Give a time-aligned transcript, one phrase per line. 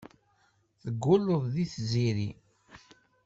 [0.81, 2.29] Teggulleḍ deg Tiziri.